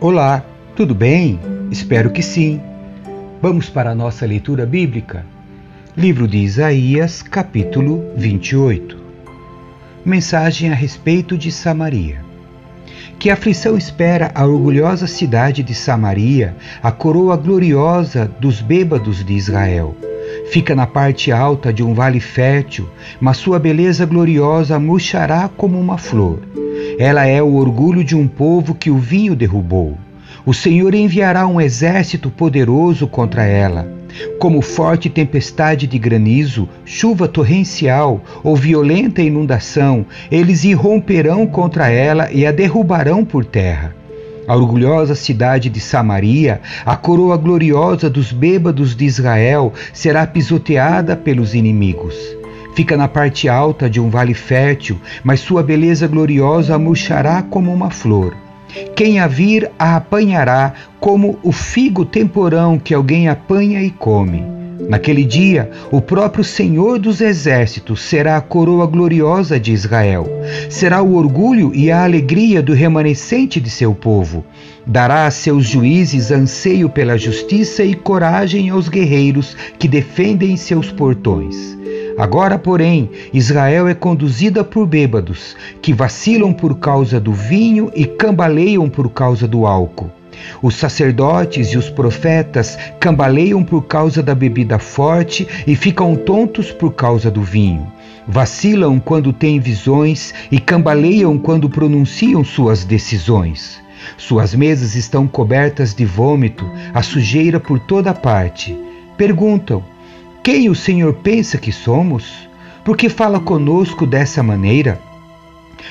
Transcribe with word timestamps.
Olá, 0.00 0.42
tudo 0.74 0.94
bem? 0.94 1.38
Espero 1.70 2.10
que 2.10 2.22
sim. 2.22 2.58
Vamos 3.42 3.68
para 3.68 3.90
a 3.90 3.94
nossa 3.94 4.24
leitura 4.24 4.64
bíblica. 4.64 5.26
Livro 5.94 6.26
de 6.26 6.38
Isaías, 6.38 7.20
capítulo 7.20 8.10
28. 8.16 8.96
Mensagem 10.04 10.70
a 10.70 10.74
respeito 10.74 11.36
de 11.36 11.52
Samaria. 11.52 12.29
Que 13.20 13.28
aflição 13.28 13.76
espera 13.76 14.30
a 14.34 14.46
orgulhosa 14.46 15.06
cidade 15.06 15.62
de 15.62 15.74
Samaria, 15.74 16.56
a 16.82 16.90
coroa 16.90 17.36
gloriosa 17.36 18.26
dos 18.40 18.62
bêbados 18.62 19.22
de 19.22 19.34
Israel. 19.34 19.94
Fica 20.50 20.74
na 20.74 20.86
parte 20.86 21.30
alta 21.30 21.70
de 21.70 21.82
um 21.82 21.92
vale 21.92 22.18
fértil, 22.18 22.88
mas 23.20 23.36
sua 23.36 23.58
beleza 23.58 24.06
gloriosa 24.06 24.78
murchará 24.78 25.50
como 25.54 25.78
uma 25.78 25.98
flor. 25.98 26.38
Ela 26.98 27.26
é 27.26 27.42
o 27.42 27.56
orgulho 27.56 28.02
de 28.02 28.16
um 28.16 28.26
povo 28.26 28.74
que 28.74 28.90
o 28.90 28.96
vinho 28.96 29.36
derrubou. 29.36 29.98
O 30.46 30.54
Senhor 30.54 30.94
enviará 30.94 31.46
um 31.46 31.60
exército 31.60 32.30
poderoso 32.30 33.06
contra 33.06 33.44
ela. 33.44 33.99
Como 34.38 34.62
forte 34.62 35.08
tempestade 35.08 35.86
de 35.86 35.98
granizo, 35.98 36.68
chuva 36.84 37.28
torrencial 37.28 38.22
ou 38.42 38.56
violenta 38.56 39.22
inundação, 39.22 40.06
eles 40.30 40.64
irromperão 40.64 41.46
contra 41.46 41.88
ela 41.88 42.30
e 42.32 42.46
a 42.46 42.52
derrubarão 42.52 43.24
por 43.24 43.44
terra. 43.44 43.94
A 44.46 44.56
orgulhosa 44.56 45.14
cidade 45.14 45.68
de 45.68 45.78
Samaria, 45.78 46.60
a 46.84 46.96
coroa 46.96 47.36
gloriosa 47.36 48.10
dos 48.10 48.32
bêbados 48.32 48.96
de 48.96 49.04
Israel, 49.04 49.72
será 49.92 50.26
pisoteada 50.26 51.14
pelos 51.16 51.54
inimigos. 51.54 52.16
Fica 52.74 52.96
na 52.96 53.06
parte 53.06 53.48
alta 53.48 53.90
de 53.90 54.00
um 54.00 54.10
vale 54.10 54.34
fértil, 54.34 54.98
mas 55.22 55.40
sua 55.40 55.62
beleza 55.62 56.06
gloriosa 56.06 56.78
murchará 56.78 57.42
como 57.42 57.72
uma 57.72 57.90
flor. 57.90 58.34
Quem 58.94 59.18
a 59.18 59.26
vir 59.26 59.70
a 59.78 59.96
apanhará 59.96 60.72
como 60.98 61.38
o 61.42 61.52
figo 61.52 62.04
temporão 62.04 62.78
que 62.78 62.94
alguém 62.94 63.28
apanha 63.28 63.82
e 63.82 63.90
come. 63.90 64.60
Naquele 64.88 65.24
dia, 65.24 65.70
o 65.92 66.00
próprio 66.00 66.42
Senhor 66.42 66.98
dos 66.98 67.20
Exércitos 67.20 68.02
será 68.02 68.36
a 68.36 68.40
coroa 68.40 68.86
gloriosa 68.86 69.60
de 69.60 69.72
Israel. 69.72 70.26
Será 70.68 71.00
o 71.00 71.14
orgulho 71.14 71.72
e 71.74 71.92
a 71.92 72.02
alegria 72.02 72.60
do 72.60 72.72
remanescente 72.72 73.60
de 73.60 73.70
seu 73.70 73.94
povo. 73.94 74.44
Dará 74.84 75.26
a 75.26 75.30
seus 75.30 75.64
juízes 75.66 76.32
anseio 76.32 76.88
pela 76.88 77.16
justiça 77.16 77.84
e 77.84 77.94
coragem 77.94 78.70
aos 78.70 78.88
guerreiros 78.88 79.56
que 79.78 79.86
defendem 79.86 80.56
seus 80.56 80.90
portões. 80.90 81.78
Agora, 82.20 82.58
porém, 82.58 83.08
Israel 83.32 83.88
é 83.88 83.94
conduzida 83.94 84.62
por 84.62 84.86
bêbados, 84.86 85.56
que 85.80 85.94
vacilam 85.94 86.52
por 86.52 86.78
causa 86.78 87.18
do 87.18 87.32
vinho 87.32 87.90
e 87.96 88.04
cambaleiam 88.04 88.90
por 88.90 89.08
causa 89.08 89.48
do 89.48 89.64
álcool. 89.64 90.10
Os 90.60 90.74
sacerdotes 90.74 91.68
e 91.68 91.78
os 91.78 91.88
profetas 91.88 92.76
cambaleiam 93.00 93.64
por 93.64 93.86
causa 93.86 94.22
da 94.22 94.34
bebida 94.34 94.78
forte 94.78 95.48
e 95.66 95.74
ficam 95.74 96.14
tontos 96.14 96.70
por 96.70 96.92
causa 96.92 97.30
do 97.30 97.40
vinho. 97.40 97.90
Vacilam 98.28 99.00
quando 99.00 99.32
têm 99.32 99.58
visões 99.58 100.34
e 100.52 100.60
cambaleiam 100.60 101.38
quando 101.38 101.70
pronunciam 101.70 102.44
suas 102.44 102.84
decisões. 102.84 103.80
Suas 104.18 104.54
mesas 104.54 104.94
estão 104.94 105.26
cobertas 105.26 105.94
de 105.94 106.04
vômito, 106.04 106.70
a 106.92 107.00
sujeira 107.00 107.58
por 107.58 107.78
toda 107.78 108.12
parte. 108.12 108.78
Perguntam: 109.16 109.82
quem 110.42 110.70
o 110.70 110.74
Senhor 110.74 111.12
pensa 111.14 111.58
que 111.58 111.70
somos? 111.70 112.48
Por 112.82 112.96
que 112.96 113.10
fala 113.10 113.38
conosco 113.38 114.06
dessa 114.06 114.42
maneira? 114.42 114.98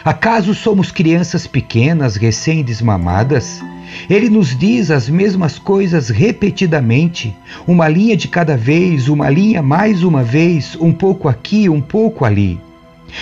Acaso 0.03 0.55
somos 0.55 0.91
crianças 0.91 1.45
pequenas, 1.45 2.15
recém-desmamadas? 2.15 3.61
Ele 4.09 4.27
nos 4.27 4.57
diz 4.57 4.89
as 4.89 5.07
mesmas 5.07 5.59
coisas 5.59 6.09
repetidamente, 6.09 7.35
uma 7.67 7.87
linha 7.87 8.17
de 8.17 8.27
cada 8.27 8.57
vez, 8.57 9.07
uma 9.07 9.29
linha 9.29 9.61
mais 9.61 10.03
uma 10.03 10.23
vez, 10.23 10.75
um 10.79 10.91
pouco 10.91 11.27
aqui, 11.27 11.69
um 11.69 11.81
pouco 11.81 12.25
ali. 12.25 12.59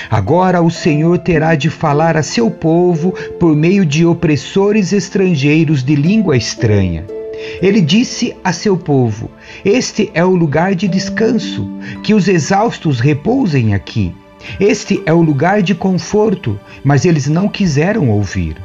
Agora 0.09 0.61
o 0.61 0.71
Senhor 0.71 1.17
terá 1.19 1.55
de 1.55 1.69
falar 1.69 2.15
a 2.15 2.23
seu 2.23 2.49
povo 2.49 3.13
por 3.37 3.55
meio 3.55 3.85
de 3.85 4.05
opressores 4.05 4.93
estrangeiros 4.93 5.83
de 5.83 5.95
língua 5.95 6.37
estranha. 6.37 7.16
Ele 7.61 7.81
disse 7.81 8.35
a 8.43 8.51
seu 8.51 8.77
povo: 8.77 9.29
Este 9.63 10.09
é 10.13 10.23
o 10.23 10.35
lugar 10.35 10.75
de 10.75 10.87
descanso, 10.87 11.69
que 12.03 12.13
os 12.13 12.27
exaustos 12.27 12.99
repousem 12.99 13.73
aqui. 13.73 14.13
Este 14.59 15.01
é 15.05 15.13
o 15.13 15.21
lugar 15.21 15.61
de 15.61 15.75
conforto, 15.75 16.59
mas 16.83 17.05
eles 17.05 17.27
não 17.27 17.47
quiseram 17.49 18.09
ouvir. 18.09 18.55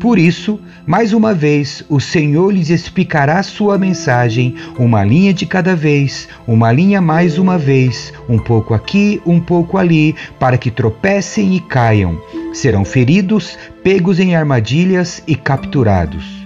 Por 0.00 0.16
isso, 0.16 0.60
mais 0.86 1.12
uma 1.12 1.34
vez, 1.34 1.84
o 1.88 1.98
Senhor 1.98 2.52
lhes 2.52 2.70
explicará 2.70 3.42
sua 3.42 3.76
mensagem, 3.76 4.54
uma 4.78 5.02
linha 5.04 5.34
de 5.34 5.44
cada 5.44 5.74
vez, 5.74 6.28
uma 6.46 6.70
linha 6.70 7.00
mais 7.00 7.36
uma 7.36 7.58
vez, 7.58 8.12
um 8.28 8.38
pouco 8.38 8.74
aqui, 8.74 9.20
um 9.26 9.40
pouco 9.40 9.76
ali, 9.76 10.14
para 10.38 10.56
que 10.56 10.70
tropecem 10.70 11.56
e 11.56 11.60
caiam. 11.60 12.20
Serão 12.52 12.84
feridos, 12.84 13.58
pegos 13.82 14.20
em 14.20 14.36
armadilhas 14.36 15.22
e 15.26 15.34
capturados. 15.34 16.37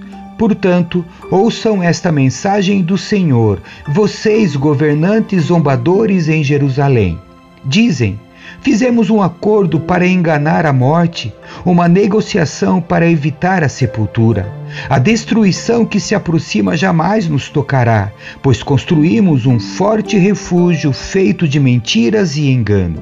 Portanto, 0.43 1.05
ouçam 1.31 1.81
esta 1.81 2.11
mensagem 2.11 2.83
do 2.83 2.99
Senhor, 2.99 3.63
vocês 3.87 4.57
governantes 4.57 5.45
zombadores 5.45 6.29
em 6.29 6.43
Jerusalém. 6.43 7.17
Dizem: 7.65 8.19
Fizemos 8.61 9.09
um 9.09 9.23
acordo 9.23 9.79
para 9.79 10.05
enganar 10.05 10.67
a 10.67 10.73
morte, 10.73 11.33
uma 11.65 11.87
negociação 11.87 12.81
para 12.81 13.09
evitar 13.09 13.63
a 13.63 13.69
sepultura. 13.69 14.53
A 14.91 14.99
destruição 14.99 15.87
que 15.87 16.01
se 16.01 16.13
aproxima 16.13 16.77
jamais 16.77 17.29
nos 17.29 17.49
tocará, 17.49 18.11
pois 18.43 18.65
construímos 18.65 19.47
um 19.47 19.61
forte 19.61 20.19
refúgio 20.19 20.93
feito 20.93 21.47
de 21.47 21.61
mentiras 21.61 22.37
e 22.37 22.51
engano. 22.51 23.01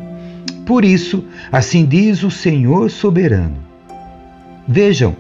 Por 0.67 0.85
isso, 0.85 1.25
assim 1.51 1.87
diz 1.87 2.23
o 2.23 2.31
Senhor 2.31 2.91
soberano. 2.91 3.57
Vejam, 4.69 5.17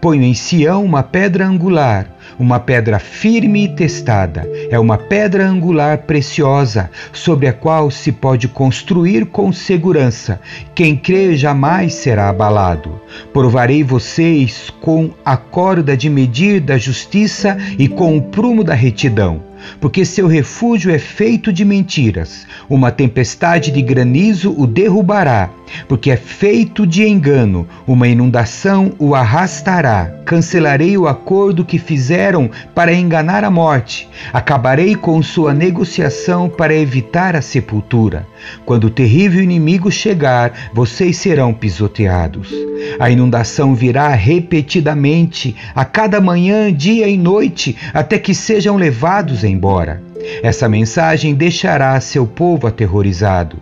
Ponho 0.00 0.22
em 0.22 0.34
Sião 0.34 0.84
uma 0.84 1.02
pedra 1.02 1.46
angular, 1.46 2.06
uma 2.38 2.60
pedra 2.60 2.98
firme 2.98 3.64
e 3.64 3.68
testada. 3.68 4.48
É 4.70 4.78
uma 4.78 4.96
pedra 4.96 5.46
angular 5.46 5.98
preciosa, 5.98 6.90
sobre 7.12 7.48
a 7.48 7.52
qual 7.52 7.90
se 7.90 8.12
pode 8.12 8.48
construir 8.48 9.26
com 9.26 9.52
segurança. 9.52 10.40
Quem 10.74 10.96
crê 10.96 11.36
jamais 11.36 11.94
será 11.94 12.28
abalado. 12.28 13.00
Provarei 13.32 13.82
vocês 13.82 14.70
com 14.80 15.10
a 15.24 15.36
corda 15.36 15.96
de 15.96 16.08
medir 16.08 16.60
da 16.60 16.78
justiça 16.78 17.56
e 17.78 17.88
com 17.88 18.16
o 18.16 18.22
prumo 18.22 18.62
da 18.62 18.74
retidão 18.74 19.47
porque 19.80 20.04
seu 20.04 20.26
refúgio 20.26 20.90
é 20.90 20.98
feito 20.98 21.52
de 21.52 21.64
mentiras. 21.64 22.46
Uma 22.68 22.90
tempestade 22.90 23.70
de 23.70 23.82
granizo 23.82 24.54
o 24.56 24.66
derrubará, 24.66 25.50
porque 25.86 26.10
é 26.10 26.16
feito 26.16 26.86
de 26.86 27.06
engano. 27.06 27.66
Uma 27.86 28.08
inundação 28.08 28.92
o 28.98 29.14
arrastará. 29.14 30.12
Cancelarei 30.24 30.96
o 30.98 31.08
acordo 31.08 31.64
que 31.64 31.78
fizeram 31.78 32.50
para 32.74 32.92
enganar 32.92 33.44
a 33.44 33.50
morte. 33.50 34.08
Acabarei 34.32 34.94
com 34.94 35.22
sua 35.22 35.54
negociação 35.54 36.48
para 36.48 36.74
evitar 36.74 37.34
a 37.34 37.40
sepultura. 37.40 38.26
Quando 38.64 38.84
o 38.84 38.90
terrível 38.90 39.42
inimigo 39.42 39.90
chegar, 39.90 40.70
vocês 40.72 41.16
serão 41.16 41.52
pisoteados. 41.52 42.52
A 42.98 43.10
inundação 43.10 43.74
virá 43.74 44.08
repetidamente, 44.08 45.56
a 45.74 45.84
cada 45.84 46.20
manhã, 46.20 46.72
dia 46.72 47.08
e 47.08 47.16
noite, 47.16 47.76
até 47.92 48.18
que 48.18 48.34
sejam 48.34 48.76
levados 48.76 49.44
embora. 49.48 50.02
Essa 50.42 50.68
mensagem 50.68 51.34
deixará 51.34 51.98
seu 52.00 52.26
povo 52.26 52.66
aterrorizado. 52.66 53.56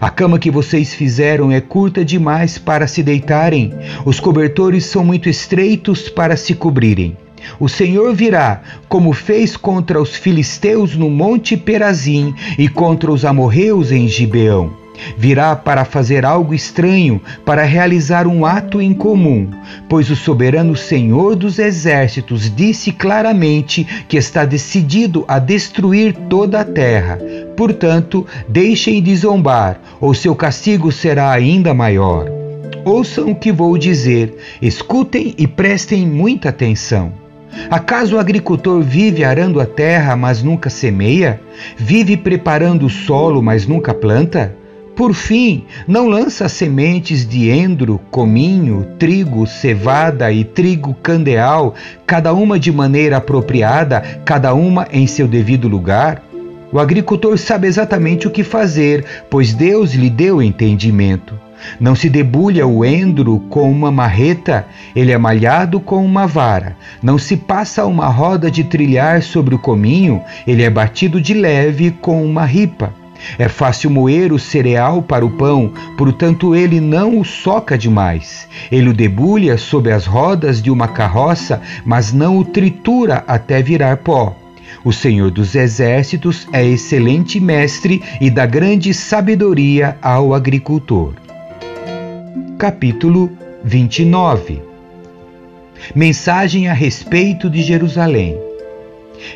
A 0.00 0.10
cama 0.10 0.38
que 0.38 0.50
vocês 0.50 0.94
fizeram 0.94 1.50
é 1.50 1.60
curta 1.60 2.04
demais 2.04 2.58
para 2.58 2.86
se 2.86 3.02
deitarem, 3.02 3.72
os 4.04 4.20
cobertores 4.20 4.84
são 4.84 5.04
muito 5.04 5.28
estreitos 5.28 6.08
para 6.08 6.36
se 6.36 6.54
cobrirem. 6.54 7.16
O 7.58 7.68
Senhor 7.68 8.14
virá, 8.14 8.60
como 8.88 9.12
fez 9.12 9.56
contra 9.56 10.00
os 10.00 10.14
filisteus 10.14 10.94
no 10.94 11.08
monte 11.08 11.56
Perazim 11.56 12.34
e 12.58 12.68
contra 12.68 13.10
os 13.10 13.24
amorreus 13.24 13.90
em 13.90 14.06
Gibeão. 14.06 14.79
Virá 15.16 15.54
para 15.56 15.84
fazer 15.84 16.24
algo 16.24 16.54
estranho, 16.54 17.20
para 17.44 17.64
realizar 17.64 18.26
um 18.26 18.44
ato 18.44 18.80
incomum, 18.80 19.50
pois 19.88 20.10
o 20.10 20.16
soberano 20.16 20.76
Senhor 20.76 21.36
dos 21.36 21.58
exércitos 21.58 22.54
disse 22.54 22.92
claramente 22.92 23.86
que 24.08 24.16
está 24.16 24.44
decidido 24.44 25.24
a 25.26 25.38
destruir 25.38 26.14
toda 26.28 26.60
a 26.60 26.64
terra. 26.64 27.18
Portanto, 27.56 28.26
deixem 28.48 29.02
de 29.02 29.14
zombar, 29.16 29.80
ou 30.00 30.14
seu 30.14 30.34
castigo 30.34 30.90
será 30.90 31.30
ainda 31.30 31.74
maior. 31.74 32.26
Ouçam 32.84 33.30
o 33.30 33.34
que 33.34 33.52
vou 33.52 33.76
dizer, 33.76 34.34
escutem 34.62 35.34
e 35.36 35.46
prestem 35.46 36.06
muita 36.06 36.48
atenção. 36.48 37.12
Acaso 37.70 38.16
o 38.16 38.18
agricultor 38.18 38.80
vive 38.80 39.24
arando 39.24 39.60
a 39.60 39.66
terra, 39.66 40.16
mas 40.16 40.42
nunca 40.42 40.70
semeia? 40.70 41.40
Vive 41.76 42.16
preparando 42.16 42.86
o 42.86 42.90
solo, 42.90 43.42
mas 43.42 43.66
nunca 43.66 43.92
planta? 43.92 44.56
Por 45.00 45.14
fim, 45.14 45.64
não 45.88 46.08
lança 46.08 46.46
sementes 46.46 47.26
de 47.26 47.48
endro, 47.48 47.98
cominho, 48.10 48.86
trigo, 48.98 49.46
cevada 49.46 50.30
e 50.30 50.44
trigo 50.44 50.92
candeal, 50.92 51.74
cada 52.06 52.34
uma 52.34 52.60
de 52.60 52.70
maneira 52.70 53.16
apropriada, 53.16 54.02
cada 54.26 54.52
uma 54.52 54.86
em 54.92 55.06
seu 55.06 55.26
devido 55.26 55.68
lugar? 55.68 56.22
O 56.70 56.78
agricultor 56.78 57.38
sabe 57.38 57.66
exatamente 57.66 58.28
o 58.28 58.30
que 58.30 58.44
fazer, 58.44 59.06
pois 59.30 59.54
Deus 59.54 59.94
lhe 59.94 60.10
deu 60.10 60.42
entendimento. 60.42 61.34
Não 61.80 61.94
se 61.94 62.10
debulha 62.10 62.66
o 62.66 62.84
endro 62.84 63.40
com 63.48 63.70
uma 63.70 63.90
marreta, 63.90 64.66
ele 64.94 65.12
é 65.12 65.16
malhado 65.16 65.80
com 65.80 66.04
uma 66.04 66.26
vara. 66.26 66.76
Não 67.02 67.16
se 67.16 67.38
passa 67.38 67.86
uma 67.86 68.08
roda 68.08 68.50
de 68.50 68.64
trilhar 68.64 69.22
sobre 69.22 69.54
o 69.54 69.58
cominho, 69.58 70.20
ele 70.46 70.62
é 70.62 70.68
batido 70.68 71.18
de 71.22 71.32
leve 71.32 71.90
com 71.90 72.22
uma 72.22 72.44
ripa. 72.44 72.99
É 73.38 73.48
fácil 73.48 73.90
moer 73.90 74.32
o 74.32 74.38
cereal 74.38 75.02
para 75.02 75.24
o 75.24 75.30
pão, 75.30 75.72
portanto 75.96 76.54
ele 76.54 76.80
não 76.80 77.18
o 77.18 77.24
soca 77.24 77.76
demais. 77.76 78.48
Ele 78.70 78.88
o 78.88 78.94
debulha 78.94 79.56
sob 79.56 79.90
as 79.90 80.06
rodas 80.06 80.62
de 80.62 80.70
uma 80.70 80.88
carroça, 80.88 81.60
mas 81.84 82.12
não 82.12 82.38
o 82.38 82.44
tritura 82.44 83.24
até 83.26 83.62
virar 83.62 83.98
pó. 83.98 84.36
O 84.84 84.92
Senhor 84.92 85.30
dos 85.30 85.54
Exércitos 85.54 86.46
é 86.52 86.64
excelente 86.64 87.38
mestre 87.38 88.02
e 88.20 88.30
dá 88.30 88.46
grande 88.46 88.94
sabedoria 88.94 89.96
ao 90.00 90.32
agricultor. 90.32 91.14
Capítulo 92.58 93.30
29 93.64 94.62
Mensagem 95.94 96.68
a 96.68 96.72
respeito 96.72 97.50
de 97.50 97.62
Jerusalém. 97.62 98.38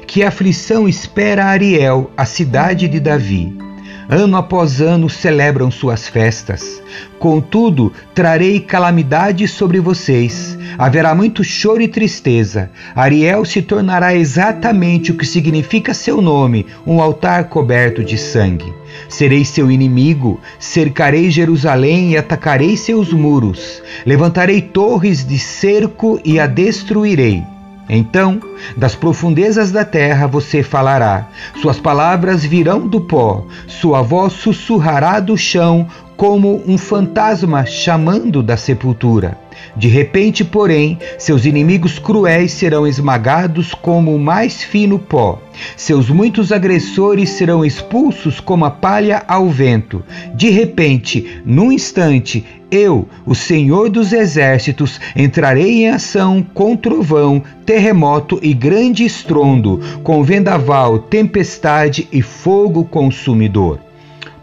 Que 0.06 0.22
aflição 0.22 0.88
espera 0.88 1.46
Ariel, 1.46 2.10
a 2.16 2.24
cidade 2.24 2.88
de 2.88 3.00
Davi? 3.00 3.63
Ano 4.08 4.36
após 4.36 4.80
ano 4.82 5.08
celebram 5.08 5.70
suas 5.70 6.06
festas. 6.08 6.82
Contudo, 7.18 7.92
trarei 8.14 8.60
calamidade 8.60 9.48
sobre 9.48 9.80
vocês. 9.80 10.58
Haverá 10.76 11.14
muito 11.14 11.42
choro 11.42 11.80
e 11.80 11.88
tristeza. 11.88 12.70
Ariel 12.94 13.44
se 13.44 13.62
tornará 13.62 14.14
exatamente 14.14 15.10
o 15.10 15.16
que 15.16 15.24
significa 15.24 15.94
seu 15.94 16.20
nome, 16.20 16.66
um 16.86 17.00
altar 17.00 17.48
coberto 17.48 18.04
de 18.04 18.18
sangue. 18.18 18.74
Serei 19.08 19.44
seu 19.44 19.70
inimigo, 19.70 20.38
cercarei 20.58 21.30
Jerusalém 21.30 22.12
e 22.12 22.16
atacarei 22.16 22.76
seus 22.76 23.12
muros. 23.12 23.82
Levantarei 24.04 24.60
torres 24.60 25.26
de 25.26 25.38
cerco 25.38 26.20
e 26.24 26.38
a 26.38 26.46
destruirei. 26.46 27.53
Então, 27.88 28.40
das 28.76 28.94
profundezas 28.94 29.70
da 29.70 29.84
terra 29.84 30.26
você 30.26 30.62
falará, 30.62 31.28
suas 31.60 31.78
palavras 31.78 32.44
virão 32.44 32.86
do 32.86 33.00
pó, 33.00 33.44
sua 33.66 34.00
voz 34.00 34.32
sussurrará 34.32 35.20
do 35.20 35.36
chão 35.36 35.86
como 36.16 36.62
um 36.66 36.78
fantasma 36.78 37.66
chamando 37.66 38.42
da 38.42 38.56
sepultura. 38.56 39.43
De 39.76 39.88
repente, 39.88 40.44
porém, 40.44 40.98
seus 41.18 41.44
inimigos 41.44 41.98
cruéis 41.98 42.52
serão 42.52 42.86
esmagados 42.86 43.74
como 43.74 44.14
o 44.14 44.18
mais 44.18 44.62
fino 44.62 44.98
pó. 44.98 45.40
Seus 45.76 46.08
muitos 46.08 46.52
agressores 46.52 47.30
serão 47.30 47.64
expulsos 47.64 48.40
como 48.40 48.64
a 48.64 48.70
palha 48.70 49.24
ao 49.26 49.48
vento. 49.48 50.02
De 50.34 50.50
repente, 50.50 51.42
num 51.44 51.72
instante, 51.72 52.44
eu, 52.70 53.08
o 53.24 53.34
Senhor 53.34 53.88
dos 53.88 54.12
Exércitos, 54.12 55.00
entrarei 55.14 55.84
em 55.84 55.88
ação 55.90 56.44
com 56.54 56.76
trovão, 56.76 57.42
terremoto 57.64 58.38
e 58.42 58.52
grande 58.52 59.04
estrondo, 59.04 59.80
com 60.02 60.22
vendaval, 60.22 60.98
tempestade 60.98 62.08
e 62.10 62.20
fogo 62.20 62.84
consumidor. 62.84 63.83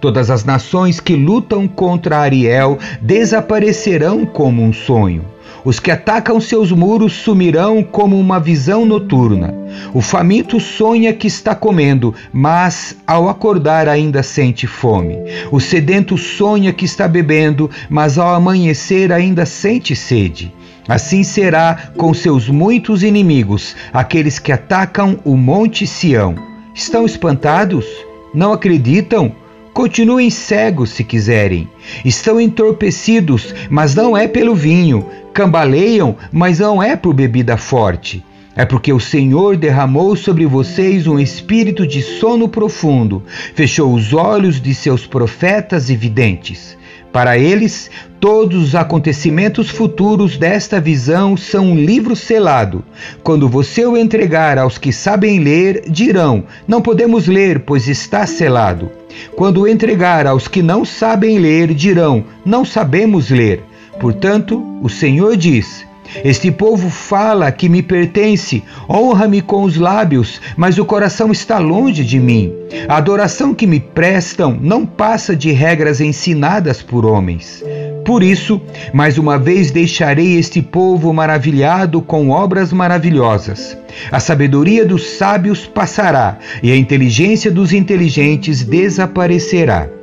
Todas 0.02 0.32
as 0.32 0.44
nações 0.44 1.00
que 1.00 1.16
lutam 1.16 1.68
contra 1.68 2.18
Ariel 2.18 2.80
desaparecerão 3.00 4.26
como 4.26 4.64
um 4.64 4.74
sonho. 4.74 5.24
Os 5.64 5.80
que 5.80 5.92
atacam 5.92 6.42
seus 6.42 6.72
muros 6.72 7.14
sumirão 7.14 7.84
como 7.84 8.20
uma 8.20 8.40
visão 8.40 8.84
noturna. 8.84 9.54
O 9.94 10.02
faminto 10.02 10.60
sonha 10.60 11.14
que 11.14 11.28
está 11.28 11.54
comendo, 11.54 12.16
mas 12.34 12.98
ao 13.06 13.30
acordar 13.30 13.88
ainda 13.88 14.24
sente 14.24 14.66
fome. 14.66 15.18
O 15.52 15.60
sedento 15.60 16.18
sonha 16.18 16.74
que 16.74 16.86
está 16.86 17.08
bebendo, 17.08 17.70
mas 17.88 18.18
ao 18.18 18.34
amanhecer 18.34 19.12
ainda 19.12 19.46
sente 19.46 19.96
sede. 19.96 20.52
Assim 20.88 21.24
será 21.24 21.92
com 21.96 22.12
seus 22.12 22.50
muitos 22.50 23.04
inimigos, 23.04 23.76
aqueles 23.94 24.40
que 24.40 24.52
atacam 24.52 25.20
o 25.24 25.38
Monte 25.38 25.86
Sião. 25.86 26.34
Estão 26.74 27.06
espantados? 27.06 27.86
Não 28.34 28.52
acreditam? 28.52 29.36
Continuem 29.74 30.30
cegos 30.30 30.90
se 30.90 31.04
quiserem. 31.04 31.70
Estão 32.04 32.42
entorpecidos, 32.42 33.56
mas 33.70 33.96
não 33.96 34.18
é 34.18 34.28
pelo 34.28 34.54
vinho. 34.54 35.06
Cambaleiam, 35.34 36.18
mas 36.30 36.60
não 36.60 36.84
é 36.84 36.98
por 36.98 37.14
bebida 37.14 37.56
forte. 37.56 38.24
É 38.54 38.66
porque 38.66 38.92
o 38.92 39.00
Senhor 39.00 39.56
derramou 39.56 40.14
sobre 40.16 40.46
vocês 40.46 41.08
um 41.08 41.18
espírito 41.18 41.88
de 41.88 42.02
sono 42.02 42.50
profundo, 42.50 43.24
fechou 43.56 43.94
os 43.94 44.14
olhos 44.14 44.62
de 44.62 44.76
seus 44.76 45.08
profetas 45.08 45.90
e 45.90 45.96
videntes. 45.96 46.78
Para 47.12 47.38
eles, 47.38 47.92
todos 48.22 48.64
os 48.64 48.76
acontecimentos 48.76 49.70
futuros 49.70 50.38
desta 50.38 50.80
visão 50.80 51.36
são 51.36 51.72
um 51.72 51.76
livro 51.76 52.16
selado. 52.16 52.86
Quando 53.22 53.50
você 53.50 53.86
o 53.86 53.98
entregar 53.98 54.58
aos 54.58 54.78
que 54.78 54.94
sabem 54.94 55.40
ler, 55.40 55.84
dirão: 55.90 56.46
Não 56.66 56.82
podemos 56.82 57.28
ler, 57.28 57.62
pois 57.62 57.88
está 57.90 58.26
selado. 58.26 58.90
Quando 59.36 59.62
o 59.62 59.68
entregar 59.68 60.26
aos 60.26 60.48
que 60.48 60.62
não 60.62 60.86
sabem 60.86 61.38
ler, 61.38 61.74
dirão: 61.74 62.24
Não 62.46 62.64
sabemos 62.64 63.30
ler. 63.30 63.62
Portanto, 64.00 64.64
o 64.82 64.88
Senhor 64.88 65.36
diz: 65.36 65.86
este 66.24 66.52
povo 66.52 66.90
fala 66.90 67.52
que 67.52 67.70
me 67.70 67.82
pertence, 67.82 68.64
honra-me 68.90 69.42
com 69.42 69.64
os 69.64 69.78
lábios, 69.78 70.42
mas 70.56 70.78
o 70.78 70.86
coração 70.86 71.32
está 71.32 71.58
longe 71.58 72.04
de 72.04 72.20
mim. 72.20 72.52
A 72.88 72.98
adoração 72.98 73.54
que 73.54 73.68
me 73.68 73.80
prestam 73.80 74.58
não 74.60 74.86
passa 74.86 75.36
de 75.36 75.52
regras 75.52 76.02
ensinadas 76.02 76.82
por 76.82 77.06
homens. 77.06 77.64
Por 78.06 78.24
isso, 78.24 78.60
mais 78.94 79.18
uma 79.18 79.38
vez 79.38 79.72
deixarei 79.72 80.38
este 80.38 80.62
povo 80.62 81.14
maravilhado 81.14 82.02
com 82.02 82.30
obras 82.30 82.74
maravilhosas. 82.74 83.78
A 84.12 84.20
sabedoria 84.20 84.86
dos 84.86 85.18
sábios 85.18 85.66
passará 85.68 86.38
e 86.64 86.72
a 86.72 86.76
inteligência 86.76 87.52
dos 87.52 87.74
inteligentes 87.74 88.64
desaparecerá. 88.64 90.01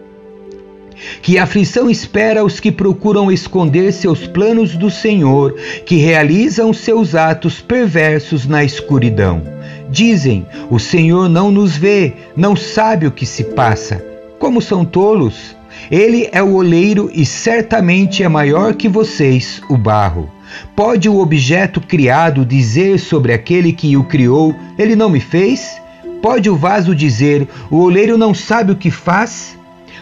Que 1.22 1.38
aflição 1.38 1.88
espera 1.90 2.44
os 2.44 2.58
que 2.60 2.72
procuram 2.72 3.30
esconder 3.30 3.92
seus 3.92 4.26
planos 4.26 4.76
do 4.76 4.90
Senhor, 4.90 5.54
que 5.84 5.96
realizam 5.96 6.72
seus 6.72 7.14
atos 7.14 7.60
perversos 7.60 8.46
na 8.46 8.64
escuridão. 8.64 9.42
Dizem: 9.90 10.46
O 10.70 10.78
Senhor 10.78 11.28
não 11.28 11.50
nos 11.50 11.76
vê, 11.76 12.12
não 12.36 12.54
sabe 12.56 13.06
o 13.06 13.12
que 13.12 13.24
se 13.24 13.44
passa. 13.44 14.04
Como 14.38 14.60
são 14.60 14.84
tolos! 14.84 15.56
Ele 15.90 16.28
é 16.32 16.42
o 16.42 16.54
oleiro 16.54 17.10
e 17.14 17.24
certamente 17.24 18.22
é 18.22 18.28
maior 18.28 18.74
que 18.74 18.88
vocês, 18.88 19.62
o 19.70 19.76
barro. 19.76 20.28
Pode 20.74 21.08
o 21.08 21.18
objeto 21.18 21.80
criado 21.80 22.44
dizer 22.44 22.98
sobre 22.98 23.32
aquele 23.32 23.72
que 23.72 23.96
o 23.96 24.04
criou: 24.04 24.54
Ele 24.78 24.96
não 24.96 25.08
me 25.08 25.20
fez? 25.20 25.80
Pode 26.20 26.50
o 26.50 26.56
vaso 26.56 26.94
dizer: 26.94 27.46
O 27.70 27.76
oleiro 27.76 28.18
não 28.18 28.34
sabe 28.34 28.72
o 28.72 28.76
que 28.76 28.90
faz? 28.90 29.56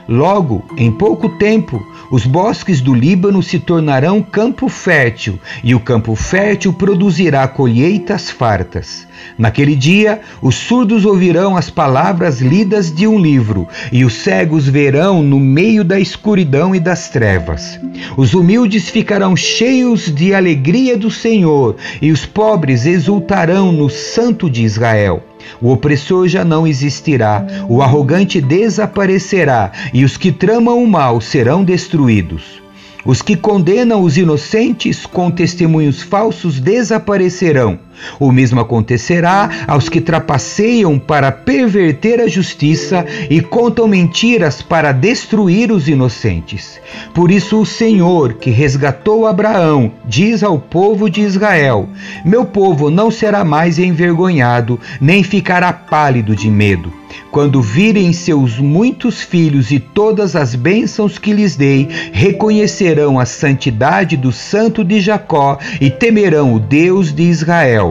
Logo, 0.08 0.64
em 0.76 0.90
pouco 0.90 1.28
tempo, 1.28 1.84
os 2.10 2.24
bosques 2.24 2.80
do 2.80 2.94
Líbano 2.94 3.42
se 3.42 3.58
tornarão 3.58 4.22
campo 4.22 4.68
fértil, 4.68 5.38
e 5.64 5.74
o 5.74 5.80
campo 5.80 6.14
fértil 6.14 6.72
produzirá 6.72 7.48
colheitas 7.48 8.30
fartas. 8.30 9.06
Naquele 9.36 9.74
dia, 9.74 10.20
os 10.40 10.54
surdos 10.54 11.04
ouvirão 11.04 11.56
as 11.56 11.68
palavras 11.68 12.40
lidas 12.40 12.94
de 12.94 13.06
um 13.06 13.18
livro, 13.18 13.66
e 13.90 14.04
os 14.04 14.14
cegos 14.14 14.68
verão 14.68 15.22
no 15.22 15.40
meio 15.40 15.82
da 15.82 15.98
escuridão 15.98 16.74
e 16.74 16.80
das 16.80 17.08
trevas. 17.08 17.78
Os 18.16 18.34
humildes 18.34 18.88
ficarão 18.88 19.34
cheios 19.34 20.14
de 20.14 20.32
alegria 20.32 20.96
do 20.96 21.10
Senhor, 21.10 21.76
e 22.00 22.12
os 22.12 22.24
pobres 22.24 22.86
exultarão 22.86 23.72
no 23.72 23.90
Santo 23.90 24.48
de 24.48 24.62
Israel. 24.62 25.22
O 25.60 25.70
opressor 25.70 26.28
já 26.28 26.44
não 26.44 26.66
existirá, 26.66 27.46
o 27.68 27.82
arrogante 27.82 28.40
desaparecerá, 28.40 29.72
e 29.92 30.04
os 30.04 30.16
que 30.16 30.32
tramam 30.32 30.82
o 30.82 30.86
mal 30.86 31.20
serão 31.20 31.64
destruídos. 31.64 32.62
Os 33.04 33.22
que 33.22 33.36
condenam 33.36 34.02
os 34.02 34.16
inocentes 34.16 35.06
com 35.06 35.30
testemunhos 35.30 36.02
falsos 36.02 36.58
desaparecerão. 36.58 37.85
O 38.18 38.32
mesmo 38.32 38.60
acontecerá 38.60 39.48
aos 39.66 39.88
que 39.88 40.00
trapaceiam 40.00 40.98
para 40.98 41.30
perverter 41.32 42.20
a 42.20 42.28
justiça 42.28 43.04
e 43.28 43.40
contam 43.40 43.88
mentiras 43.88 44.62
para 44.62 44.92
destruir 44.92 45.70
os 45.70 45.88
inocentes. 45.88 46.80
Por 47.14 47.30
isso, 47.30 47.60
o 47.60 47.66
Senhor, 47.66 48.34
que 48.34 48.50
resgatou 48.50 49.26
Abraão, 49.26 49.92
diz 50.04 50.42
ao 50.42 50.58
povo 50.58 51.10
de 51.10 51.20
Israel: 51.20 51.88
Meu 52.24 52.44
povo 52.44 52.90
não 52.90 53.10
será 53.10 53.44
mais 53.44 53.78
envergonhado, 53.78 54.78
nem 55.00 55.22
ficará 55.22 55.72
pálido 55.72 56.34
de 56.34 56.50
medo. 56.50 56.92
Quando 57.30 57.60
virem 57.60 58.12
seus 58.14 58.58
muitos 58.58 59.20
filhos 59.20 59.70
e 59.70 59.78
todas 59.78 60.34
as 60.34 60.54
bênçãos 60.54 61.18
que 61.18 61.32
lhes 61.34 61.54
dei, 61.54 61.88
reconhecerão 62.10 63.18
a 63.18 63.26
santidade 63.26 64.16
do 64.16 64.32
Santo 64.32 64.82
de 64.82 65.00
Jacó 65.00 65.58
e 65.78 65.90
temerão 65.90 66.54
o 66.54 66.58
Deus 66.58 67.12
de 67.12 67.24
Israel. 67.24 67.85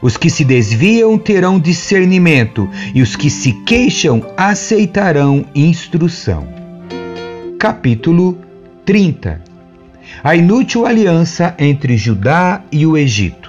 Os 0.00 0.16
que 0.16 0.30
se 0.30 0.44
desviam 0.44 1.18
terão 1.18 1.58
discernimento, 1.58 2.68
e 2.94 3.02
os 3.02 3.16
que 3.16 3.28
se 3.28 3.52
queixam 3.64 4.24
aceitarão 4.36 5.44
instrução. 5.54 6.46
Capítulo 7.58 8.38
30 8.84 9.42
A 10.22 10.36
inútil 10.36 10.86
aliança 10.86 11.54
entre 11.58 11.96
Judá 11.96 12.62
e 12.70 12.86
o 12.86 12.96
Egito. 12.96 13.47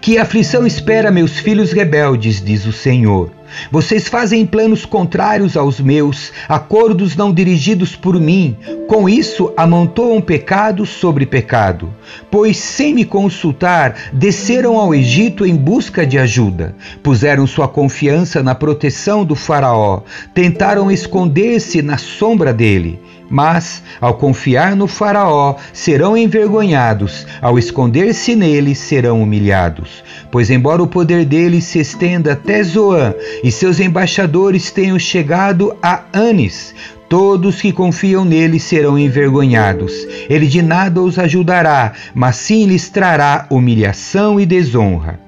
Que 0.00 0.18
aflição 0.18 0.66
espera 0.66 1.10
meus 1.10 1.38
filhos 1.38 1.72
rebeldes, 1.72 2.42
diz 2.42 2.66
o 2.66 2.72
Senhor. 2.72 3.30
Vocês 3.70 4.08
fazem 4.08 4.46
planos 4.46 4.84
contrários 4.84 5.56
aos 5.56 5.80
meus, 5.80 6.32
acordos 6.48 7.16
não 7.16 7.32
dirigidos 7.32 7.96
por 7.96 8.18
mim. 8.18 8.56
Com 8.86 9.08
isso, 9.08 9.52
amontoam 9.56 10.20
pecado 10.20 10.86
sobre 10.86 11.26
pecado. 11.26 11.92
Pois, 12.30 12.56
sem 12.56 12.94
me 12.94 13.04
consultar, 13.04 13.96
desceram 14.12 14.78
ao 14.78 14.94
Egito 14.94 15.44
em 15.44 15.56
busca 15.56 16.06
de 16.06 16.18
ajuda. 16.18 16.74
Puseram 17.02 17.46
sua 17.46 17.68
confiança 17.68 18.42
na 18.42 18.54
proteção 18.54 19.24
do 19.24 19.34
Faraó. 19.34 20.02
Tentaram 20.32 20.90
esconder-se 20.90 21.82
na 21.82 21.98
sombra 21.98 22.52
dele. 22.52 23.00
Mas, 23.30 23.80
ao 24.00 24.14
confiar 24.14 24.74
no 24.74 24.88
Faraó, 24.88 25.54
serão 25.72 26.16
envergonhados, 26.16 27.24
ao 27.40 27.56
esconder-se 27.58 28.34
nele, 28.34 28.74
serão 28.74 29.22
humilhados. 29.22 30.02
Pois, 30.32 30.50
embora 30.50 30.82
o 30.82 30.88
poder 30.88 31.24
dele 31.24 31.60
se 31.60 31.78
estenda 31.78 32.32
até 32.32 32.60
Zoan 32.64 33.14
e 33.44 33.52
seus 33.52 33.78
embaixadores 33.78 34.72
tenham 34.72 34.98
chegado 34.98 35.76
a 35.80 36.02
Anis, 36.12 36.74
Todos 37.10 37.60
que 37.60 37.72
confiam 37.72 38.24
nele 38.24 38.60
serão 38.60 38.96
envergonhados. 38.96 39.92
Ele 40.28 40.46
de 40.46 40.62
nada 40.62 41.02
os 41.02 41.18
ajudará, 41.18 41.92
mas 42.14 42.36
sim 42.36 42.66
lhes 42.66 42.88
trará 42.88 43.48
humilhação 43.50 44.38
e 44.38 44.46
desonra. 44.46 45.18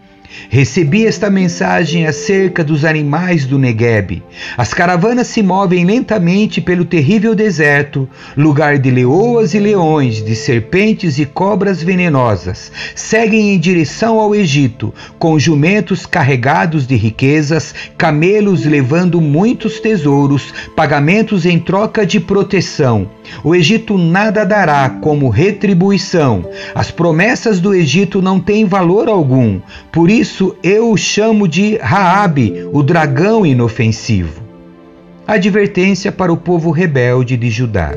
Recebi 0.49 1.07
esta 1.07 1.31
mensagem 1.31 2.07
acerca 2.07 2.63
dos 2.63 2.85
animais 2.85 3.47
do 3.47 3.59
Negueb. 3.59 4.23
As 4.57 4.75
caravanas 4.75 5.29
se 5.29 5.43
movem 5.43 5.85
lentamente 5.85 6.61
pelo 6.61 6.85
terrível 6.85 7.35
deserto, 7.35 8.09
lugar 8.37 8.79
de 8.79 8.91
leoas 8.91 9.55
e 9.55 9.59
leões, 9.59 10.25
de 10.25 10.35
serpentes 10.35 11.19
e 11.19 11.27
cobras 11.27 11.83
venenosas. 11.83 12.73
Seguem 12.95 13.55
em 13.55 13.59
direção 13.59 14.19
ao 14.19 14.35
Egito, 14.35 14.93
com 15.19 15.39
jumentos 15.39 16.07
carregados 16.07 16.87
de 16.87 16.97
riquezas, 16.97 17.75
camelos 17.97 18.65
levando 18.65 19.21
muitos 19.21 19.81
tesouros, 19.81 20.53
pagamentos 20.77 21.47
em 21.47 21.59
troca 21.59 22.05
de 22.07 22.21
proteção. 22.21 23.09
O 23.43 23.55
Egito 23.55 23.97
nada 23.97 24.45
dará 24.45 24.89
como 24.91 25.29
retribuição. 25.29 26.45
As 26.75 26.91
promessas 26.91 27.61
do 27.61 27.75
Egito 27.75 28.21
não 28.21 28.39
têm 28.39 28.65
valor 28.65 29.09
algum. 29.09 29.61
Por 29.91 30.11
isso 30.11 30.22
eu 30.63 30.91
o 30.91 30.97
chamo 30.97 31.49
de 31.49 31.77
Raabe, 31.79 32.69
o 32.73 32.83
dragão 32.83 33.45
inofensivo. 33.45 34.43
Advertência 35.27 36.13
para 36.13 36.33
o 36.33 36.37
povo 36.37 36.71
rebelde 36.71 37.37
de 37.37 37.51
Judá. 37.51 37.93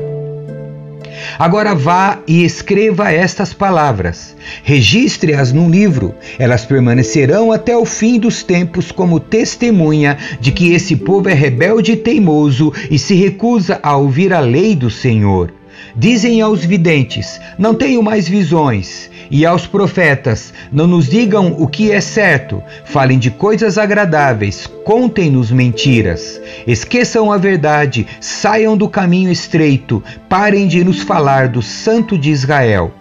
Agora 1.38 1.74
vá 1.74 2.20
e 2.26 2.44
escreva 2.44 3.12
estas 3.12 3.52
palavras. 3.52 4.36
Registre-as 4.62 5.52
num 5.52 5.70
livro. 5.70 6.14
Elas 6.38 6.64
permanecerão 6.64 7.52
até 7.52 7.76
o 7.76 7.84
fim 7.84 8.18
dos 8.18 8.42
tempos 8.42 8.90
como 8.90 9.20
testemunha 9.20 10.18
de 10.40 10.52
que 10.52 10.72
esse 10.72 10.96
povo 10.96 11.28
é 11.28 11.34
rebelde 11.34 11.92
e 11.92 11.96
teimoso 11.96 12.72
e 12.90 12.98
se 12.98 13.14
recusa 13.14 13.78
a 13.82 13.96
ouvir 13.96 14.32
a 14.32 14.40
lei 14.40 14.74
do 14.74 14.90
Senhor. 14.90 15.52
Dizem 15.94 16.40
aos 16.40 16.64
videntes: 16.64 17.40
Não 17.58 17.74
tenho 17.74 18.02
mais 18.02 18.28
visões. 18.28 19.10
E 19.30 19.44
aos 19.44 19.66
profetas: 19.66 20.52
Não 20.72 20.86
nos 20.86 21.08
digam 21.08 21.54
o 21.58 21.66
que 21.66 21.90
é 21.90 22.00
certo. 22.00 22.62
Falem 22.84 23.18
de 23.18 23.30
coisas 23.30 23.76
agradáveis. 23.78 24.66
Contem-nos 24.84 25.50
mentiras. 25.50 26.40
Esqueçam 26.66 27.32
a 27.32 27.38
verdade. 27.38 28.06
Saiam 28.20 28.76
do 28.76 28.88
caminho 28.88 29.30
estreito. 29.30 30.02
Parem 30.28 30.68
de 30.68 30.84
nos 30.84 31.02
falar 31.02 31.48
do 31.48 31.62
Santo 31.62 32.16
de 32.16 32.30
Israel. 32.30 32.92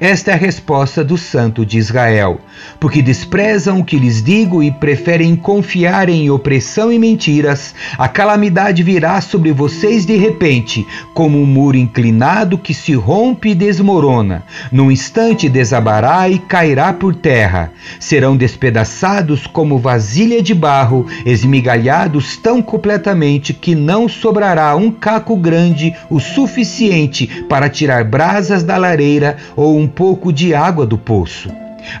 Esta 0.00 0.32
é 0.32 0.34
a 0.34 0.36
resposta 0.36 1.04
do 1.04 1.16
Santo 1.16 1.64
de 1.64 1.78
Israel, 1.78 2.40
porque 2.80 3.00
desprezam 3.00 3.78
o 3.78 3.84
que 3.84 3.96
lhes 3.96 4.20
digo 4.20 4.60
e 4.60 4.72
preferem 4.72 5.36
confiar 5.36 6.08
em 6.08 6.28
opressão 6.28 6.90
e 6.90 6.98
mentiras. 6.98 7.72
A 7.96 8.08
calamidade 8.08 8.82
virá 8.82 9.20
sobre 9.20 9.52
vocês 9.52 10.04
de 10.04 10.16
repente, 10.16 10.84
como 11.14 11.40
um 11.40 11.46
muro 11.46 11.76
inclinado 11.76 12.58
que 12.58 12.74
se 12.74 12.92
rompe 12.92 13.50
e 13.50 13.54
desmorona. 13.54 14.42
Num 14.72 14.90
instante 14.90 15.48
desabará 15.48 16.28
e 16.28 16.40
cairá 16.40 16.92
por 16.92 17.14
terra. 17.14 17.70
Serão 18.00 18.36
despedaçados 18.36 19.46
como 19.46 19.78
vasilha 19.78 20.42
de 20.42 20.54
barro, 20.54 21.06
esmigalhados 21.24 22.36
tão 22.36 22.60
completamente 22.60 23.54
que 23.54 23.76
não 23.76 24.08
sobrará 24.08 24.74
um 24.74 24.90
caco 24.90 25.36
grande 25.36 25.94
o 26.10 26.18
suficiente 26.18 27.44
para 27.48 27.68
tirar 27.68 28.02
brasas 28.02 28.64
da 28.64 28.76
lareira 28.76 29.36
ou 29.54 29.78
um 29.78 29.83
um 29.84 29.86
pouco 29.86 30.32
de 30.32 30.54
água 30.54 30.86
do 30.86 30.96
poço. 30.96 31.50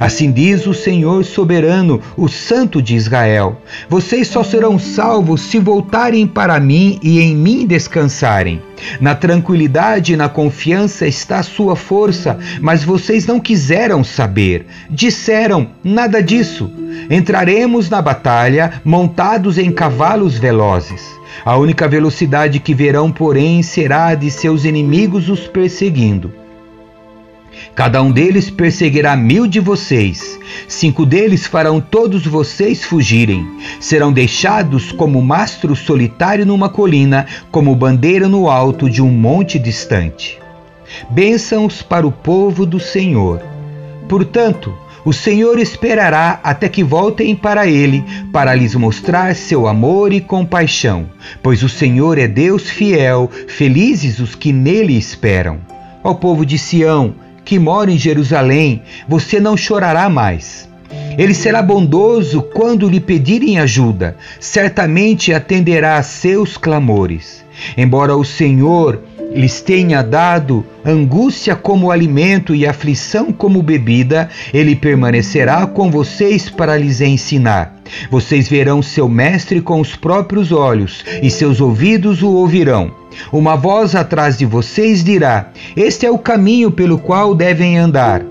Assim 0.00 0.32
diz 0.32 0.66
o 0.66 0.72
Senhor 0.72 1.22
soberano, 1.22 2.00
o 2.16 2.26
Santo 2.26 2.80
de 2.80 2.94
Israel: 2.94 3.60
Vocês 3.90 4.28
só 4.28 4.42
serão 4.42 4.78
salvos 4.78 5.42
se 5.42 5.58
voltarem 5.58 6.26
para 6.26 6.58
mim 6.58 6.98
e 7.02 7.20
em 7.20 7.36
mim 7.36 7.66
descansarem. 7.66 8.62
Na 8.98 9.14
tranquilidade 9.14 10.14
e 10.14 10.16
na 10.16 10.30
confiança 10.30 11.06
está 11.06 11.42
sua 11.42 11.76
força, 11.76 12.38
mas 12.62 12.82
vocês 12.82 13.26
não 13.26 13.38
quiseram 13.38 14.02
saber. 14.02 14.64
Disseram: 14.88 15.68
Nada 15.84 16.22
disso. 16.22 16.72
Entraremos 17.10 17.90
na 17.90 18.00
batalha 18.00 18.80
montados 18.82 19.58
em 19.58 19.70
cavalos 19.70 20.38
velozes. 20.38 21.02
A 21.44 21.58
única 21.58 21.86
velocidade 21.86 22.58
que 22.58 22.74
verão, 22.74 23.12
porém, 23.12 23.62
será 23.62 24.14
de 24.14 24.30
seus 24.30 24.64
inimigos 24.64 25.28
os 25.28 25.46
perseguindo. 25.46 26.43
Cada 27.74 28.02
um 28.02 28.12
deles 28.12 28.50
perseguirá 28.50 29.16
mil 29.16 29.46
de 29.46 29.60
vocês. 29.60 30.38
Cinco 30.68 31.04
deles 31.04 31.46
farão 31.46 31.80
todos 31.80 32.26
vocês 32.26 32.84
fugirem. 32.84 33.46
Serão 33.80 34.12
deixados 34.12 34.92
como 34.92 35.20
mastro 35.20 35.74
solitário 35.74 36.46
numa 36.46 36.68
colina, 36.68 37.26
como 37.50 37.74
bandeira 37.74 38.28
no 38.28 38.48
alto 38.48 38.88
de 38.88 39.02
um 39.02 39.10
monte 39.10 39.58
distante. 39.58 40.38
Bênçãos 41.10 41.82
para 41.82 42.06
o 42.06 42.12
povo 42.12 42.64
do 42.64 42.78
Senhor. 42.78 43.42
Portanto, 44.08 44.72
o 45.04 45.12
Senhor 45.12 45.58
esperará 45.58 46.40
até 46.42 46.66
que 46.66 46.82
voltem 46.82 47.36
para 47.36 47.66
ele, 47.66 48.02
para 48.32 48.54
lhes 48.54 48.74
mostrar 48.74 49.36
seu 49.36 49.66
amor 49.66 50.14
e 50.14 50.20
compaixão, 50.20 51.10
pois 51.42 51.62
o 51.62 51.68
Senhor 51.68 52.16
é 52.16 52.26
Deus 52.26 52.70
fiel, 52.70 53.30
felizes 53.46 54.18
os 54.18 54.34
que 54.34 54.50
nele 54.50 54.96
esperam. 54.96 55.58
Ao 56.02 56.14
povo 56.14 56.46
de 56.46 56.56
Sião, 56.56 57.14
que 57.44 57.58
mora 57.58 57.90
em 57.90 57.98
Jerusalém, 57.98 58.82
você 59.08 59.38
não 59.38 59.56
chorará 59.56 60.08
mais. 60.08 60.68
Ele 61.18 61.34
será 61.34 61.62
bondoso 61.62 62.42
quando 62.42 62.88
lhe 62.88 63.00
pedirem 63.00 63.58
ajuda, 63.58 64.16
certamente 64.40 65.32
atenderá 65.32 65.96
a 65.96 66.02
seus 66.02 66.56
clamores. 66.56 67.44
Embora 67.76 68.16
o 68.16 68.24
Senhor 68.24 69.00
lhes 69.34 69.60
tenha 69.60 70.02
dado 70.02 70.64
angústia 70.84 71.56
como 71.56 71.90
alimento 71.90 72.54
e 72.54 72.66
aflição 72.66 73.32
como 73.32 73.62
bebida, 73.62 74.28
ele 74.52 74.76
permanecerá 74.76 75.66
com 75.66 75.90
vocês 75.90 76.48
para 76.48 76.76
lhes 76.76 77.00
ensinar. 77.00 77.74
Vocês 78.10 78.48
verão 78.48 78.80
seu 78.80 79.08
mestre 79.08 79.60
com 79.60 79.80
os 79.80 79.96
próprios 79.96 80.52
olhos, 80.52 81.04
e 81.22 81.30
seus 81.30 81.60
ouvidos 81.60 82.22
o 82.22 82.30
ouvirão. 82.30 82.92
Uma 83.32 83.56
voz 83.56 83.94
atrás 83.94 84.38
de 84.38 84.46
vocês 84.46 85.04
dirá: 85.04 85.50
Este 85.76 86.06
é 86.06 86.10
o 86.10 86.18
caminho 86.18 86.70
pelo 86.70 86.98
qual 86.98 87.34
devem 87.34 87.76
andar 87.76 88.22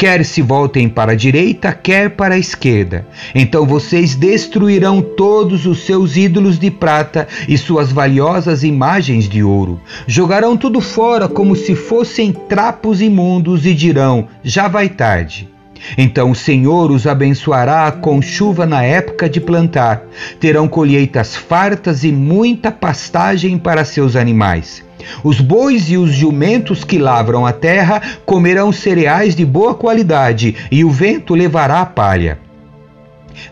quer 0.00 0.24
se 0.24 0.40
voltem 0.40 0.88
para 0.88 1.12
a 1.12 1.14
direita, 1.14 1.74
quer 1.74 2.08
para 2.08 2.34
a 2.34 2.38
esquerda. 2.38 3.06
Então 3.34 3.66
vocês 3.66 4.14
destruirão 4.14 5.02
todos 5.02 5.66
os 5.66 5.84
seus 5.84 6.16
ídolos 6.16 6.58
de 6.58 6.70
prata 6.70 7.28
e 7.46 7.58
suas 7.58 7.92
valiosas 7.92 8.64
imagens 8.64 9.28
de 9.28 9.42
ouro. 9.42 9.78
Jogarão 10.06 10.56
tudo 10.56 10.80
fora 10.80 11.28
como 11.28 11.54
se 11.54 11.74
fossem 11.74 12.32
trapos 12.32 13.02
imundos 13.02 13.66
e 13.66 13.74
dirão: 13.74 14.26
já 14.42 14.68
vai 14.68 14.88
tarde. 14.88 15.50
Então 15.98 16.30
o 16.30 16.34
Senhor 16.34 16.90
os 16.90 17.06
abençoará 17.06 17.92
com 17.92 18.22
chuva 18.22 18.64
na 18.64 18.82
época 18.82 19.28
de 19.28 19.38
plantar. 19.38 20.00
Terão 20.40 20.66
colheitas 20.66 21.36
fartas 21.36 22.04
e 22.04 22.10
muita 22.10 22.72
pastagem 22.72 23.58
para 23.58 23.84
seus 23.84 24.16
animais. 24.16 24.82
Os 25.22 25.40
bois 25.40 25.90
e 25.90 25.96
os 25.96 26.12
jumentos 26.12 26.84
que 26.84 26.98
lavram 26.98 27.46
a 27.46 27.52
terra 27.52 28.00
comerão 28.24 28.72
cereais 28.72 29.34
de 29.34 29.44
boa 29.44 29.74
qualidade, 29.74 30.56
e 30.70 30.84
o 30.84 30.90
vento 30.90 31.34
levará 31.34 31.80
a 31.80 31.86
palha. 31.86 32.49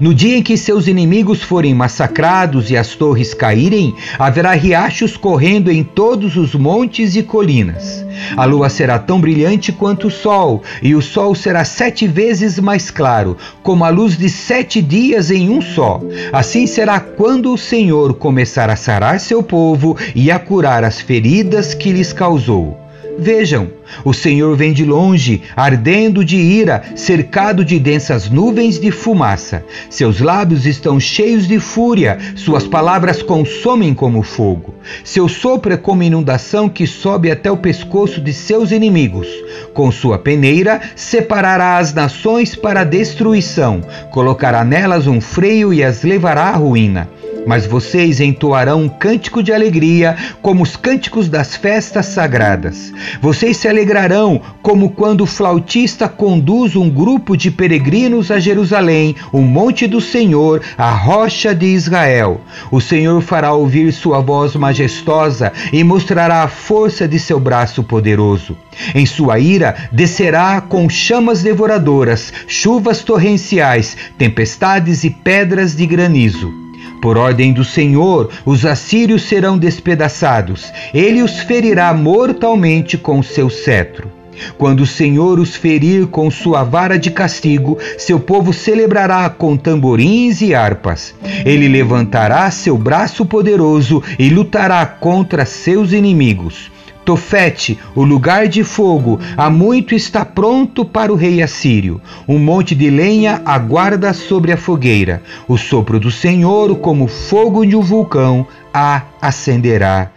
No 0.01 0.15
dia 0.15 0.37
em 0.37 0.43
que 0.43 0.57
seus 0.57 0.87
inimigos 0.87 1.43
forem 1.43 1.75
massacrados 1.75 2.71
e 2.71 2.77
as 2.77 2.95
torres 2.95 3.35
caírem, 3.35 3.95
haverá 4.19 4.53
riachos 4.53 5.17
correndo 5.17 5.71
em 5.71 5.83
todos 5.83 6.37
os 6.37 6.55
montes 6.55 7.17
e 7.17 7.23
colinas. 7.23 8.05
A 8.37 8.45
lua 8.45 8.69
será 8.69 8.99
tão 8.99 9.21
brilhante 9.21 9.73
quanto 9.73 10.09
o 10.09 10.11
sol, 10.11 10.63
e 10.83 10.95
o 10.95 11.03
sol 11.03 11.35
será 11.35 11.65
sete 11.65 12.07
vezes 12.07 12.59
mais 12.59 12.91
claro, 12.91 13.37
como 13.63 13.85
a 13.85 13.89
luz 13.89 14.17
de 14.17 14.29
sete 14.29 14.81
dias 14.81 15.31
em 15.31 15.49
um 15.51 15.61
só. 15.61 16.01
Assim 16.33 16.67
será 16.67 17.01
quando 17.01 17.53
o 17.53 17.59
Senhor 17.59 18.15
começar 18.15 18.71
a 18.71 18.77
sarar 18.77 19.21
seu 19.21 19.43
povo 19.43 19.97
e 20.15 20.31
a 20.31 20.39
curar 20.39 20.85
as 20.85 21.01
feridas 21.01 21.75
que 21.75 21.93
lhes 21.93 22.13
causou. 22.13 22.88
Vejam, 23.21 23.69
o 24.05 24.15
Senhor 24.15 24.57
vem 24.57 24.73
de 24.73 24.85
longe, 24.85 25.43
ardendo 25.57 26.25
de 26.25 26.37
ira, 26.37 26.85
cercado 26.95 27.65
de 27.65 27.77
densas 27.81 28.31
nuvens 28.31 28.79
de 28.79 28.93
fumaça. 28.93 29.65
Seus 29.91 30.21
lábios 30.21 30.67
estão 30.67 31.01
cheios 31.01 31.49
de 31.49 31.59
fúria, 31.59 32.17
suas 32.37 32.65
palavras 32.65 33.21
consomem 33.21 33.93
como 33.93 34.23
fogo. 34.23 34.73
Seu 35.03 35.29
sopro 35.29 35.73
é 35.73 35.77
como 35.77 36.05
inundação 36.05 36.69
que 36.69 36.87
sobe 36.87 37.29
até 37.29 37.51
o 37.51 37.57
pescoço 37.57 38.21
de 38.21 38.33
seus 38.33 38.71
inimigos. 38.71 39.27
Com 39.75 39.91
sua 39.91 40.17
peneira, 40.17 40.81
separará 40.95 41.79
as 41.79 41.93
nações 41.93 42.55
para 42.55 42.83
a 42.83 42.85
destruição, 42.85 43.83
colocará 44.13 44.65
nelas 44.65 45.09
um 45.09 45.21
freio 45.21 45.75
e 45.75 45.83
as 45.83 46.05
levará 46.05 46.51
à 46.51 46.57
ruína 46.57 47.18
mas 47.49 47.67
vocês 47.67 48.21
entoarão 48.21 48.83
um 48.83 48.89
cântico 48.91 49.43
de 49.43 49.55
alegria, 49.55 50.15
como 50.43 50.63
os 50.63 50.77
cânticos 50.77 51.31
das 51.31 51.57
festas 51.57 52.05
sagradas. 52.05 52.93
Vocês 53.23 53.57
se 53.57 53.67
alegrarão, 53.67 54.39
como 54.61 54.91
quando 54.91 55.23
o 55.23 55.27
flautista 55.27 56.11
conduz 56.11 56.77
um 56.77 56.91
grupo 56.91 57.39
de 57.39 57.51
peregrinos 57.51 58.31
a 58.31 58.39
Jerusalém, 58.39 59.17
o 59.33 59.41
monte 59.41 59.87
do 59.87 59.99
Senhor, 59.99 60.61
a 60.77 60.91
rocha 60.91 61.55
de 61.55 61.65
Israel. 61.65 62.43
O 62.71 62.83
Senhor 62.83 63.23
fará 63.23 63.55
ouvir 63.55 63.95
sua 63.95 64.21
voz 64.21 64.55
majestosa 64.55 65.51
e 65.73 65.83
mostrará 65.83 66.43
a 66.43 66.49
força 66.49 67.09
de 67.09 67.19
seu 67.19 67.41
braço 67.41 67.83
poderoso. 67.83 68.59
Em 68.95 69.07
sua 69.07 69.39
ira 69.39 69.75
descerá 69.91 70.61
com 70.61 70.87
chamas 70.87 71.43
devoradoras, 71.43 72.31
chuvas 72.47 73.03
torrenciais, 73.03 73.97
tempestades 74.19 75.03
e 75.03 75.09
pedras 75.09 75.75
de 75.75 75.87
granizo. 75.87 76.68
Por 77.01 77.17
ordem 77.17 77.53
do 77.53 77.65
Senhor, 77.65 78.31
os 78.45 78.65
assírios 78.65 79.23
serão 79.23 79.57
despedaçados. 79.57 80.73
Ele 80.93 81.23
os 81.23 81.41
ferirá 81.41 81.93
mortalmente 81.95 82.99
com 82.99 83.23
seu 83.23 83.49
cetro. 83.49 84.19
Quando 84.57 84.81
o 84.81 84.87
Senhor 84.87 85.39
os 85.39 85.57
ferir 85.57 86.07
com 86.07 86.31
sua 86.31 86.63
vara 86.63 86.99
de 86.99 87.11
castigo, 87.11 87.79
seu 87.97 88.21
povo 88.21 88.53
celebrará 88.53 89.29
com 89.29 89.57
tamborins 89.57 90.41
e 90.41 90.55
harpas. 90.55 91.15
Ele 91.45 91.69
levantará 91.69 92.51
seu 92.51 92.77
braço 92.77 93.27
poderoso 93.27 94.03
e 94.19 94.29
lutará 94.29 94.87
contra 94.87 95.45
seus 95.45 95.93
inimigos. 95.93 96.71
Tofete, 97.09 97.79
o 97.95 98.05
lugar 98.05 98.49
de 98.49 98.63
fogo, 98.63 99.19
há 99.35 99.49
muito 99.49 99.95
está 99.95 100.27
pronto 100.27 100.85
para 100.85 101.11
o 101.11 101.17
rei 101.17 101.41
assírio. 101.41 102.03
Um 102.29 102.39
monte 102.39 102.75
de 102.75 102.91
lenha 102.91 103.41
aguarda 103.47 104.13
sobre 104.13 104.53
a 104.53 104.59
fogueira. 104.59 105.23
O 105.49 105.57
sopro 105.57 105.99
do 105.99 106.11
Senhor, 106.11 106.77
como 106.77 107.07
fogo 107.09 107.65
de 107.65 107.75
um 107.75 107.81
vulcão, 107.81 108.47
a 108.75 109.05
acenderá. 109.23 110.11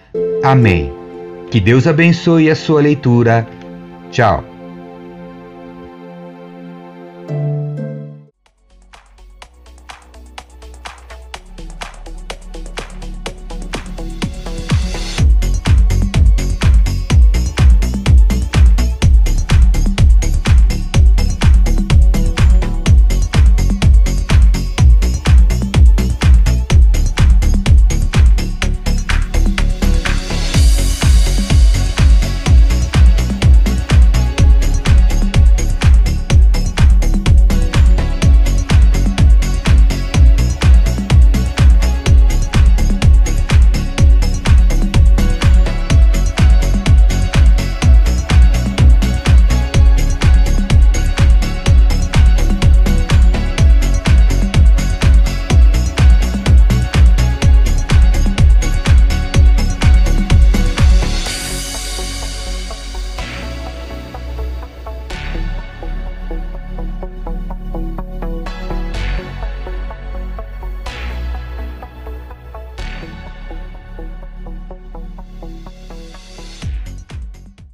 Amém. 0.44 0.92
Que 1.50 1.62
Deus 1.62 1.88
abençoe 1.88 2.50
a 2.50 2.58
sua 2.58 2.82
leitura. 2.82 3.48
Tchau. 4.12 4.51